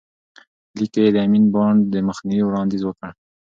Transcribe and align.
لیک 0.77 0.89
کې 0.93 1.01
یې 1.05 1.11
د 1.15 1.17
امین 1.25 1.45
بانډ 1.53 1.79
د 1.93 1.95
مخنیوي 2.07 2.43
وړاندیز 2.47 2.81
وکړ. 2.85 3.09